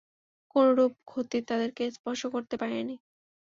[0.55, 2.95] কোনরূপ ক্ষতি তাদেরকে স্পর্শ করতে পারেনি।